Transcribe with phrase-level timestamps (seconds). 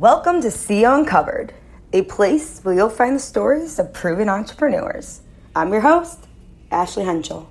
[0.00, 1.54] Welcome to CEO Uncovered,
[1.92, 5.20] a place where you'll find the stories of proven entrepreneurs.
[5.54, 6.26] I'm your host,
[6.72, 7.48] Ashley Henschel.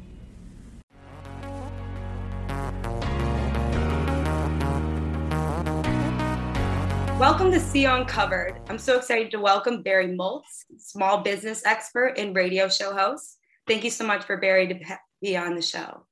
[7.17, 8.60] Welcome to CEO Uncovered.
[8.68, 13.38] I'm so excited to welcome Barry Moltz, small business expert and radio show host.
[13.68, 16.05] Thank you so much for Barry to be on the show.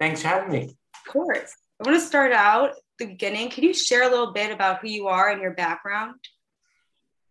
[0.00, 0.76] Thanks for having me.
[0.94, 1.54] Of course.
[1.80, 3.50] I want to start out the beginning.
[3.50, 6.14] Can you share a little bit about who you are and your background?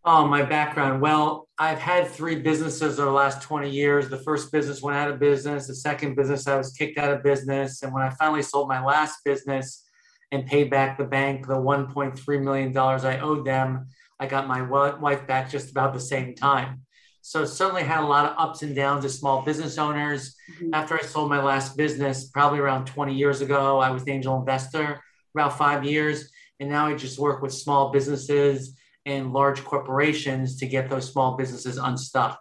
[0.05, 1.01] Oh, my background.
[1.01, 4.07] Well, I've had three businesses over the last 20 years.
[4.07, 5.67] The first business went out of business.
[5.67, 7.83] The second business, I was kicked out of business.
[7.83, 9.83] And when I finally sold my last business,
[10.31, 13.87] and paid back the bank the $1.3 million I owed them.
[14.19, 16.81] I got my wife back just about the same time.
[17.21, 20.35] So certainly had a lot of ups and downs as small business owners.
[20.55, 20.73] Mm-hmm.
[20.73, 24.39] After I sold my last business, probably around 20 years ago, I was an angel
[24.39, 25.01] investor
[25.37, 26.31] about five years.
[26.59, 31.37] And now I just work with small businesses and large corporations to get those small
[31.37, 32.39] businesses unstuck.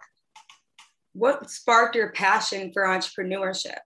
[1.13, 3.77] What sparked your passion for entrepreneurship?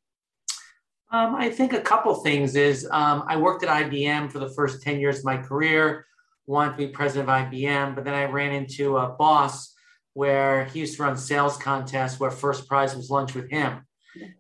[1.12, 4.82] Um, I think a couple things is um, I worked at IBM for the first
[4.82, 6.06] 10 years of my career,
[6.48, 9.74] wanted to be president of IBM, but then I ran into a boss
[10.14, 13.86] where he used to run sales contests where first prize was lunch with him.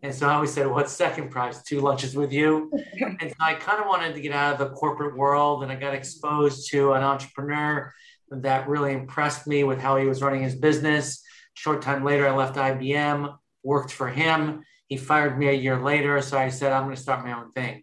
[0.04, 1.64] And so I always said, What's second prize?
[1.64, 2.72] Two lunches with you.
[3.20, 5.76] and so I kind of wanted to get out of the corporate world and I
[5.76, 7.94] got exposed to an entrepreneur
[8.30, 11.24] that really impressed me with how he was running his business.
[11.54, 16.22] Short time later, I left IBM, worked for him he fired me a year later.
[16.22, 17.82] So I said, I'm going to start my own thing.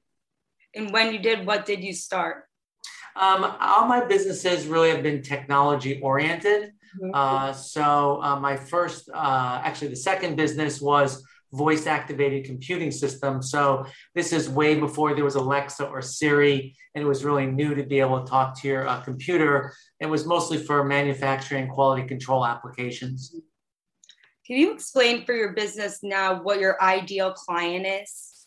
[0.75, 2.45] And when you did, what did you start?
[3.17, 6.73] Um, all my businesses really have been technology oriented.
[7.01, 7.11] Mm-hmm.
[7.15, 13.43] Uh, so uh, my first, uh, actually, the second business was voice activated computing system.
[13.43, 17.75] So this is way before there was Alexa or Siri, and it was really new
[17.75, 19.73] to be able to talk to your uh, computer.
[20.01, 23.35] It was mostly for manufacturing quality control applications.
[24.47, 28.47] Can you explain for your business now what your ideal client is?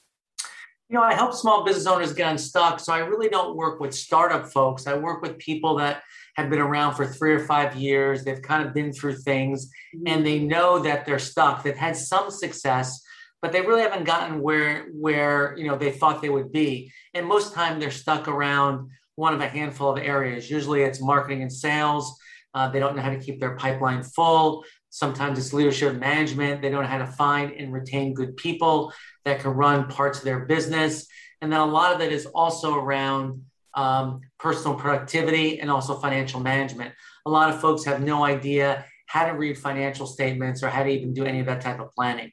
[0.89, 2.79] You know, I help small business owners get unstuck.
[2.79, 4.87] So I really don't work with startup folks.
[4.87, 6.03] I work with people that
[6.35, 8.23] have been around for three or five years.
[8.23, 9.69] They've kind of been through things
[10.05, 11.63] and they know that they're stuck.
[11.63, 13.01] They've had some success,
[13.41, 16.91] but they really haven't gotten where where you know they thought they would be.
[17.13, 20.49] And most time they're stuck around one of a handful of areas.
[20.49, 22.17] Usually it's marketing and sales.
[22.53, 24.65] Uh, they don't know how to keep their pipeline full.
[24.89, 26.61] Sometimes it's leadership management.
[26.61, 28.91] They don't know how to find and retain good people
[29.23, 31.07] that can run parts of their business.
[31.41, 36.39] And then a lot of it is also around um, personal productivity and also financial
[36.39, 36.93] management.
[37.25, 40.89] A lot of folks have no idea how to read financial statements or how to
[40.89, 42.31] even do any of that type of planning.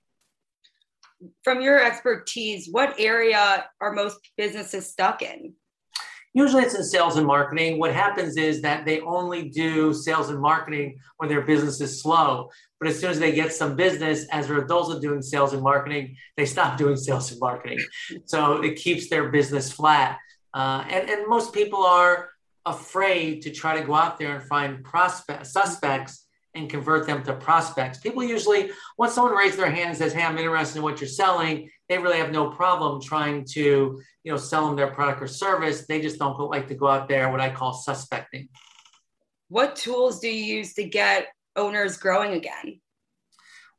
[1.42, 5.54] From your expertise, what area are most businesses stuck in?
[6.34, 7.80] Usually it's in sales and marketing.
[7.80, 12.50] What happens is that they only do sales and marketing when their business is slow.
[12.78, 15.62] But as soon as they get some business, as their adults are doing sales and
[15.62, 17.80] marketing, they stop doing sales and marketing.
[18.26, 20.18] So it keeps their business flat.
[20.54, 22.30] Uh, and, and most people are
[22.66, 27.34] afraid to try to go out there and find prospects, suspects and convert them to
[27.34, 27.98] prospects.
[27.98, 31.08] People usually, once someone raises their hand and says, Hey, I'm interested in what you're
[31.08, 35.26] selling, they really have no problem trying to, you know, sell them their product or
[35.26, 35.86] service.
[35.86, 38.48] They just don't like to go out there, what I call suspecting.
[39.48, 42.80] What tools do you use to get owners growing again?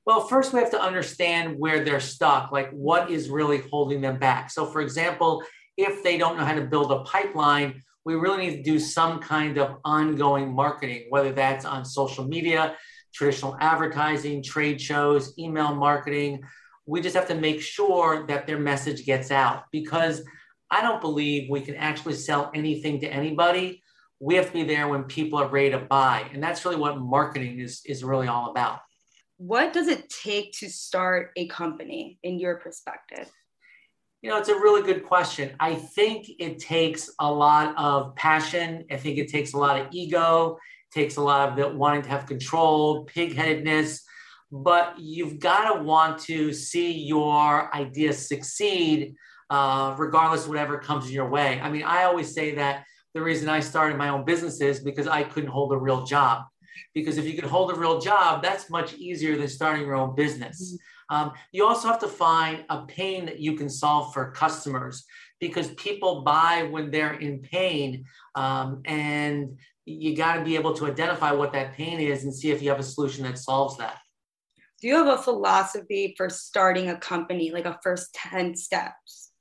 [0.06, 4.18] Well, first we have to understand where they're stuck, like what is really holding them
[4.18, 4.50] back.
[4.50, 5.44] So, for example,
[5.80, 9.20] if they don't know how to build a pipeline, we really need to do some
[9.20, 12.76] kind of ongoing marketing, whether that's on social media,
[13.14, 16.42] traditional advertising, trade shows, email marketing,
[16.86, 20.24] we just have to make sure that their message gets out because
[20.72, 23.84] I don't believe we can actually sell anything to anybody.
[24.20, 26.30] We have to be there when people are ready to buy.
[26.34, 28.80] And that's really what marketing is, is really all about.
[29.38, 33.32] What does it take to start a company in your perspective?
[34.22, 35.56] You know, it's a really good question.
[35.60, 38.86] I think it takes a lot of passion.
[38.92, 40.58] I think it takes a lot of ego,
[40.92, 44.02] takes a lot of the wanting to have control, pigheadedness
[44.52, 49.16] but you've got to want to see your ideas succeed
[49.50, 51.60] uh, regardless of whatever comes in your way.
[51.60, 55.08] I mean, I always say that the reason I started my own business is because
[55.08, 56.44] I couldn't hold a real job.
[56.94, 60.16] Because if you could hold a real job, that's much easier than starting your own
[60.16, 60.74] business.
[60.74, 60.89] Mm-hmm.
[61.10, 65.06] Um, you also have to find a pain that you can solve for customers
[65.40, 68.06] because people buy when they're in pain.
[68.36, 72.52] Um, and you got to be able to identify what that pain is and see
[72.52, 73.98] if you have a solution that solves that
[74.82, 79.32] do you have a philosophy for starting a company like a first 10 steps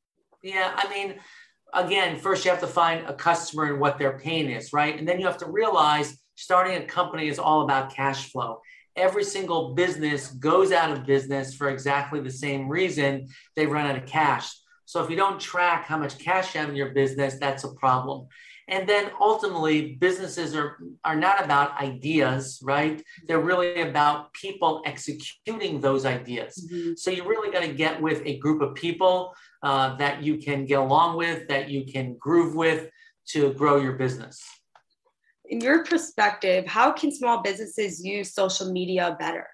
[0.42, 1.16] yeah i mean
[1.74, 4.98] again, first you have to find a customer and what their pain is, right?
[4.98, 8.60] And then you have to realize starting a company is all about cash flow.
[8.98, 13.96] Every single business goes out of business for exactly the same reason they run out
[13.96, 14.52] of cash.
[14.86, 17.72] So if you don't track how much cash you have in your business, that's a
[17.74, 18.26] problem.
[18.68, 23.02] And then ultimately, businesses are, are not about ideas, right?
[23.26, 26.68] They're really about people executing those ideas.
[26.70, 26.92] Mm-hmm.
[26.96, 30.66] So you really got to get with a group of people uh, that you can
[30.66, 32.90] get along with, that you can groove with
[33.28, 34.42] to grow your business.
[35.48, 39.46] In your perspective, how can small businesses use social media better?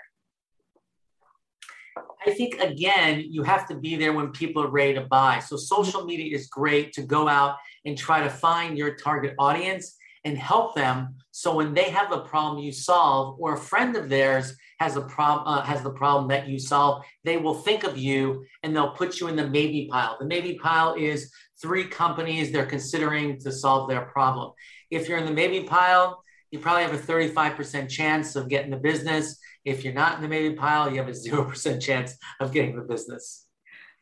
[2.27, 5.39] I think again, you have to be there when people are ready to buy.
[5.39, 9.97] So social media is great to go out and try to find your target audience
[10.25, 11.15] and help them.
[11.31, 15.03] So when they have a problem you solve, or a friend of theirs has a
[15.03, 18.91] problem uh, has the problem that you solve, they will think of you and they'll
[18.91, 20.17] put you in the maybe pile.
[20.19, 21.31] The maybe pile is
[21.61, 24.53] three companies they're considering to solve their problem.
[24.95, 28.77] If you're in the maybe pile, you probably have a 35% chance of getting the
[28.77, 29.39] business.
[29.65, 32.83] If you're not in the maybe pile, you have a 0% chance of getting the
[32.83, 33.47] business.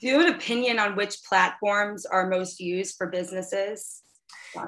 [0.01, 4.03] Do you have an opinion on which platforms are most used for businesses?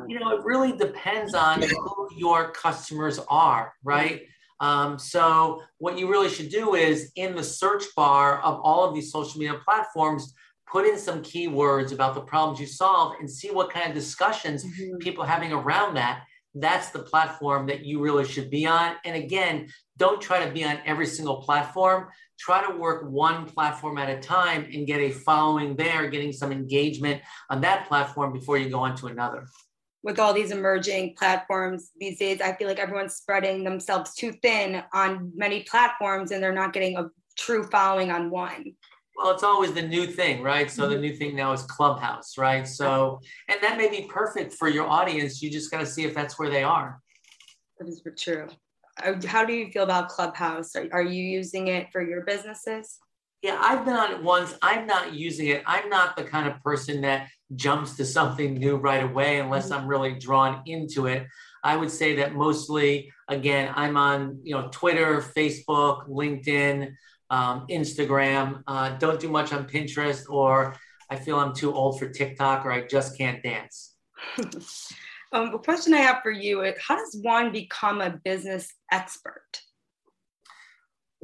[0.08, 4.22] You know, it really depends on who your customers are, right?
[4.60, 8.94] Um, so, what you really should do is in the search bar of all of
[8.94, 10.32] these social media platforms,
[10.70, 14.64] put in some keywords about the problems you solve and see what kind of discussions
[14.64, 14.96] mm-hmm.
[14.98, 16.24] people having around that
[16.54, 18.94] that's the platform that you really should be on.
[19.04, 22.08] And again, don't try to be on every single platform.
[22.38, 26.52] Try to work one platform at a time and get a following there, getting some
[26.52, 29.46] engagement on that platform before you go on to another.
[30.02, 34.82] With all these emerging platforms these days, I feel like everyone's spreading themselves too thin
[34.92, 38.74] on many platforms and they're not getting a true following on one.
[39.16, 40.70] Well, it's always the new thing, right?
[40.70, 41.02] So the mm-hmm.
[41.02, 42.66] new thing now is Clubhouse, right?
[42.66, 45.40] So, and that may be perfect for your audience.
[45.40, 47.00] You just got to see if that's where they are.
[47.78, 48.48] That is true.
[49.02, 50.74] Uh, how do you feel about Clubhouse?
[50.74, 52.98] Are, are you using it for your businesses?
[53.42, 54.56] Yeah, I've been on it once.
[54.62, 55.62] I'm not using it.
[55.66, 59.82] I'm not the kind of person that jumps to something new right away unless mm-hmm.
[59.82, 61.26] I'm really drawn into it.
[61.62, 66.94] I would say that mostly, again, I'm on you know Twitter, Facebook, LinkedIn
[67.34, 68.62] um, Instagram.
[68.68, 70.76] Uh, don't do much on Pinterest, or
[71.10, 73.94] I feel I'm too old for TikTok, or I just can't dance.
[75.32, 79.62] um, the question I have for you is how does one become a business expert?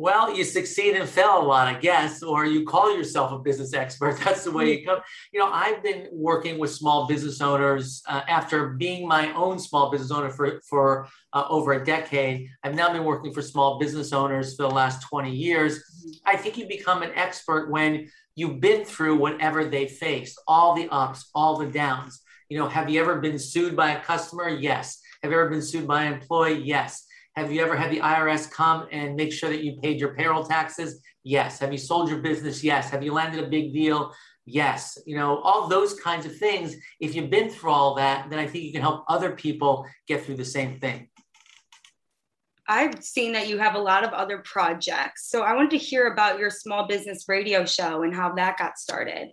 [0.00, 3.74] well, you succeed and fail a lot, I guess, or you call yourself a business
[3.74, 4.18] expert.
[4.24, 5.00] That's the way you come.
[5.30, 9.90] You know, I've been working with small business owners uh, after being my own small
[9.90, 12.48] business owner for, for uh, over a decade.
[12.64, 16.00] I've now been working for small business owners for the last 20 years.
[16.30, 20.88] I think you become an expert when you've been through whatever they faced, all the
[20.90, 22.22] ups, all the downs.
[22.48, 24.48] You know, have you ever been sued by a customer?
[24.48, 25.00] Yes.
[25.22, 26.62] Have you ever been sued by an employee?
[26.62, 27.04] Yes.
[27.34, 30.44] Have you ever had the IRS come and make sure that you paid your payroll
[30.44, 31.00] taxes?
[31.24, 31.58] Yes.
[31.58, 32.62] Have you sold your business?
[32.62, 32.90] Yes.
[32.90, 34.14] Have you landed a big deal?
[34.46, 34.98] Yes.
[35.06, 36.76] You know, all those kinds of things.
[37.00, 40.24] If you've been through all that, then I think you can help other people get
[40.24, 41.08] through the same thing.
[42.70, 45.28] I've seen that you have a lot of other projects.
[45.28, 48.78] So I wanted to hear about your small business radio show and how that got
[48.78, 49.31] started.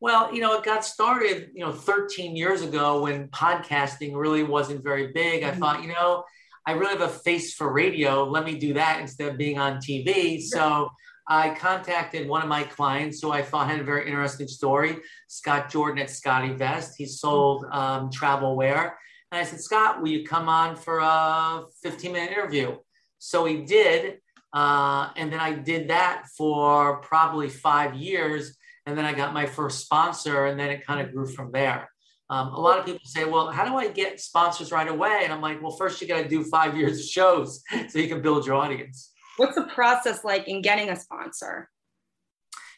[0.00, 4.84] Well, you know, it got started, you know, 13 years ago when podcasting really wasn't
[4.84, 5.42] very big.
[5.42, 5.60] I mm-hmm.
[5.60, 6.24] thought, you know,
[6.66, 8.24] I really have a face for radio.
[8.24, 10.42] Let me do that instead of being on TV.
[10.42, 10.90] So
[11.26, 15.70] I contacted one of my clients who I thought had a very interesting story, Scott
[15.70, 16.90] Jordan at SCOTTeVEST.
[16.98, 18.98] He sold um, travel wear.
[19.30, 22.76] And I said, Scott, will you come on for a 15 minute interview?
[23.18, 24.18] So he did.
[24.52, 28.56] Uh, and then I did that for probably five years.
[28.86, 31.90] And then I got my first sponsor, and then it kind of grew from there.
[32.30, 35.20] Um, a lot of people say, well, how do I get sponsors right away?
[35.24, 38.08] And I'm like, well, first you got to do five years of shows so you
[38.08, 39.12] can build your audience.
[39.36, 41.68] What's the process like in getting a sponsor?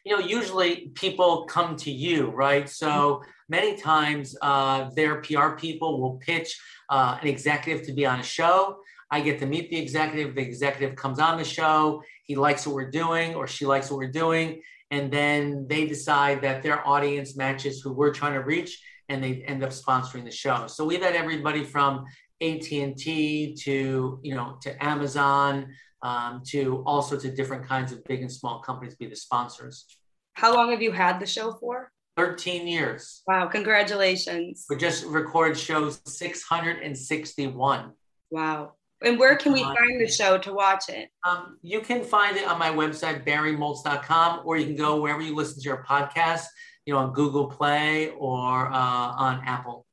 [0.04, 2.68] You know, usually people come to you, right?
[2.68, 8.20] So many times uh, their PR people will pitch uh, an executive to be on
[8.20, 8.78] a show.
[9.10, 10.34] I get to meet the executive.
[10.34, 12.02] The executive comes on the show.
[12.24, 14.62] He likes what we're doing, or she likes what we're doing.
[14.90, 19.42] And then they decide that their audience matches who we're trying to reach and they
[19.42, 20.66] end up sponsoring the show.
[20.68, 22.06] So we've had everybody from
[22.40, 28.20] AT&T to, you know, to Amazon, um, to all sorts of different kinds of big
[28.20, 29.86] and small companies be the sponsors.
[30.34, 31.90] How long have you had the show for?
[32.16, 33.22] 13 years.
[33.26, 34.66] Wow, congratulations.
[34.68, 37.92] We just recorded shows 661.
[38.30, 38.74] Wow.
[39.02, 41.08] And where can we find the show to watch it?
[41.26, 45.34] Um, you can find it on my website, barrymoltz.com, or you can go wherever you
[45.34, 46.44] listen to your podcast
[46.86, 49.86] you know, on Google Play or uh, on Apple.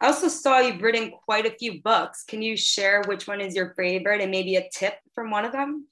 [0.00, 2.24] I also saw you've written quite a few books.
[2.24, 5.52] Can you share which one is your favorite and maybe a tip from one of
[5.52, 5.86] them?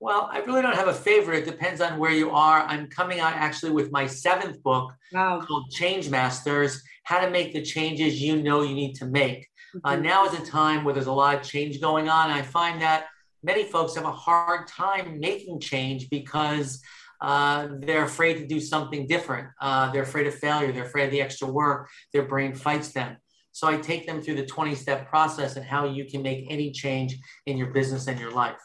[0.00, 1.40] Well, I really don't have a favorite.
[1.40, 2.62] It depends on where you are.
[2.62, 5.40] I'm coming out actually with my seventh book wow.
[5.40, 9.48] called Change Masters How to Make the Changes You Know You Need to Make.
[9.74, 9.86] Uh, mm-hmm.
[9.86, 12.30] Uh, now is a time where there's a lot of change going on.
[12.30, 13.06] I find that
[13.42, 16.80] many folks have a hard time making change because
[17.20, 19.48] uh, they're afraid to do something different.
[19.60, 20.72] Uh, they're afraid of failure.
[20.72, 21.88] They're afraid of the extra work.
[22.12, 23.16] Their brain fights them.
[23.52, 26.70] So I take them through the 20 step process and how you can make any
[26.70, 28.60] change in your business and your life.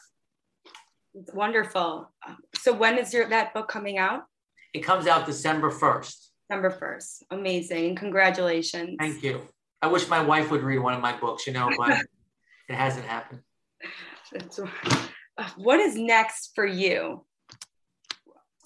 [1.32, 2.12] Wonderful.
[2.56, 4.22] So when is your that book coming out?
[4.72, 6.28] It comes out December 1st.
[6.48, 7.22] December 1st.
[7.30, 7.96] Amazing.
[7.96, 8.96] Congratulations.
[8.98, 9.48] Thank you.
[9.82, 11.90] I wish my wife would read one of my books, you know, but
[12.68, 13.40] it hasn't happened.
[15.56, 17.24] What is next for you?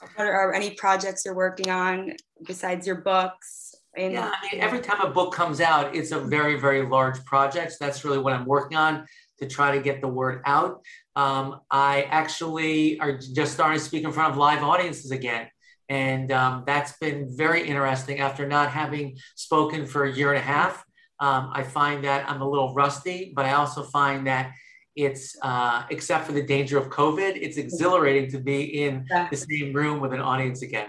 [0.00, 2.14] What are any projects you're working on
[2.46, 3.74] besides your books?
[3.96, 7.24] And yeah, I mean, every time a book comes out, it's a very, very large
[7.24, 7.72] project.
[7.72, 9.06] So that's really what I'm working on
[9.40, 10.82] to try to get the word out.
[11.16, 15.48] Um, I actually are just starting to speak in front of live audiences again.
[15.88, 20.46] And um, that's been very interesting after not having spoken for a year and a
[20.46, 20.84] half.
[21.18, 24.52] Um, I find that I'm a little rusty, but I also find that
[24.98, 29.72] it's, uh, except for the danger of COVID, it's exhilarating to be in the same
[29.72, 30.88] room with an audience again.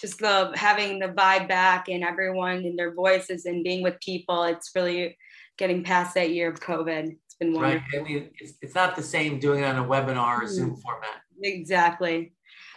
[0.00, 4.42] Just the having the vibe back and everyone and their voices and being with people.
[4.42, 5.16] It's really
[5.58, 7.86] getting past that year of COVID It's been wonderful.
[7.92, 8.00] Right.
[8.00, 10.76] I mean, it's, it's not the same doing it on a webinar or mm Zoom
[10.76, 11.20] format.
[11.42, 12.32] Exactly.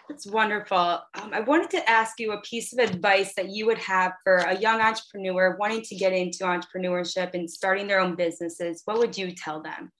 [0.07, 1.01] That's wonderful.
[1.15, 4.37] Um, I wanted to ask you a piece of advice that you would have for
[4.37, 8.81] a young entrepreneur wanting to get into entrepreneurship and starting their own businesses.
[8.85, 9.91] What would you tell them?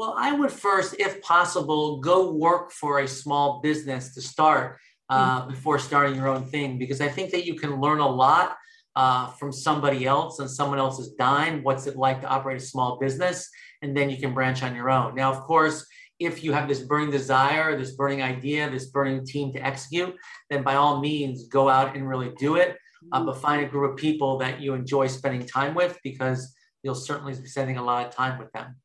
[0.00, 4.78] Well, I would first, if possible, go work for a small business to start
[5.10, 8.08] uh, mm before starting your own thing, because I think that you can learn a
[8.08, 8.56] lot
[8.94, 11.62] uh, from somebody else and someone else's dime.
[11.64, 13.38] What's it like to operate a small business?
[13.82, 15.14] and then you can branch on your own.
[15.14, 15.86] Now, of course,
[16.18, 20.14] if you have this burning desire, this burning idea, this burning team to execute,
[20.50, 22.76] then by all means go out and really do it.
[23.12, 26.94] Uh, but find a group of people that you enjoy spending time with because you'll
[26.94, 28.76] certainly be spending a lot of time with them.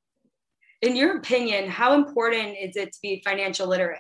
[0.86, 4.00] In your opinion, how important is it to be financial literate?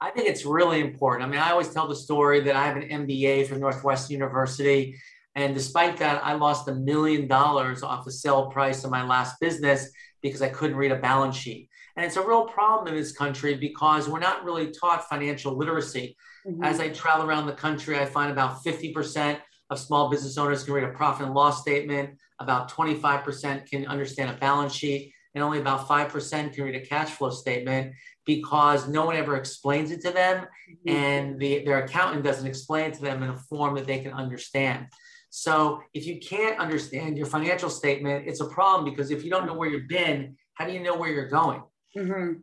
[0.00, 1.26] I think it's really important.
[1.26, 4.96] I mean, I always tell the story that I have an MBA from Northwestern University
[5.34, 9.38] and despite that, I lost a million dollars off the sale price of my last
[9.40, 9.90] business
[10.22, 11.68] because I couldn't read a balance sheet.
[11.96, 16.16] And it's a real problem in this country because we're not really taught financial literacy.
[16.46, 16.64] Mm-hmm.
[16.64, 19.38] As I travel around the country, I find about 50%
[19.70, 24.30] of small business owners can read a profit and loss statement, about 25% can understand
[24.30, 27.94] a balance sheet, and only about 5% can read a cash flow statement
[28.26, 30.88] because no one ever explains it to them mm-hmm.
[30.88, 34.12] and the, their accountant doesn't explain it to them in a form that they can
[34.12, 34.86] understand.
[35.30, 39.46] So if you can't understand your financial statement, it's a problem because if you don't
[39.46, 41.62] know where you've been, how do you know where you're going?
[41.96, 42.40] Mm-hmm.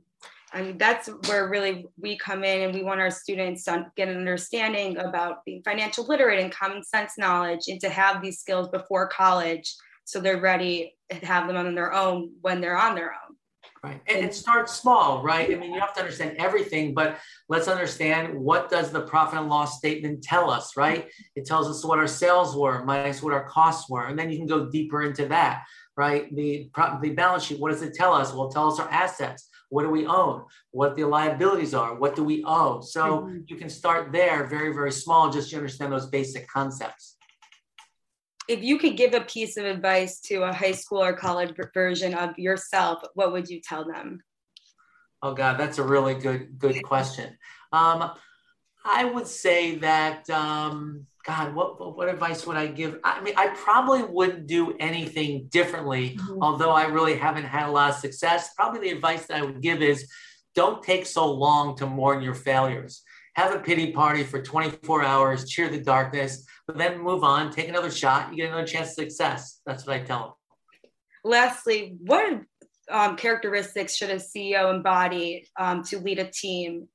[0.54, 4.18] And that's where really we come in and we want our students to get an
[4.18, 9.08] understanding about being financial literate and common sense knowledge and to have these skills before
[9.08, 9.76] college
[10.08, 13.36] so they're ready to have them on their own when they're on their own.
[13.84, 14.02] Right.
[14.08, 15.52] And it starts small, right?
[15.52, 17.18] I mean, you have to understand everything, but
[17.50, 21.10] let's understand what does the profit and loss statement tell us, right?
[21.36, 24.06] It tells us what our sales were minus what our costs were.
[24.08, 25.64] And then you can go deeper into that,
[25.98, 26.34] right?
[26.34, 26.70] The,
[27.02, 28.34] the balance sheet, what does it tell us?
[28.34, 29.50] Well, it tells us our assets.
[29.70, 30.46] What do we own?
[30.72, 31.96] What the liabilities are?
[31.96, 32.80] What do we owe?
[32.80, 33.40] So mm-hmm.
[33.48, 37.17] you can start there very, very small, just to understand those basic concepts
[38.48, 42.14] if you could give a piece of advice to a high school or college version
[42.14, 44.22] of yourself, what would you tell them?
[45.22, 47.38] Oh God, that's a really good good question.
[47.72, 48.12] Um,
[48.86, 53.00] I would say that um, God, what what advice would I give?
[53.04, 56.42] I mean, I probably wouldn't do anything differently, mm-hmm.
[56.42, 58.54] although I really haven't had a lot of success.
[58.56, 60.10] Probably the advice that I would give is
[60.56, 63.04] don't take so long to mourn your failures
[63.38, 67.70] have a pity party for 24 hours, cheer the darkness, but then move on, take
[67.70, 69.62] another shot, you get another chance of success.
[69.66, 70.32] That's what I tell them.
[71.24, 72.42] Lastly, what
[72.92, 76.88] um, characteristics should a CEO embody um, to lead a team?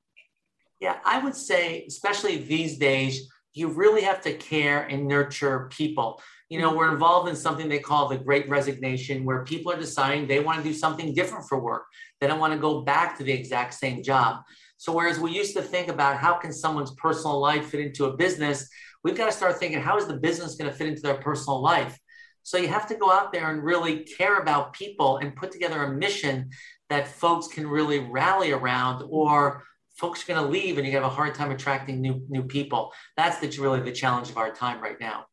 [0.79, 6.21] Yeah, I would say, especially these days, you really have to care and nurture people.
[6.49, 10.27] You know, we're involved in something they call the great resignation, where people are deciding
[10.27, 11.85] they want to do something different for work.
[12.19, 14.43] They don't want to go back to the exact same job.
[14.77, 18.17] So whereas we used to think about how can someone's personal life fit into a
[18.17, 18.67] business,
[19.03, 21.61] we've got to start thinking how is the business going to fit into their personal
[21.61, 21.99] life?
[22.43, 25.83] So you have to go out there and really care about people and put together
[25.83, 26.49] a mission
[26.89, 29.63] that folks can really rally around or
[29.95, 32.91] folks are going to leave and you have a hard time attracting new new people.
[33.15, 35.25] That's the, really the challenge of our time right now.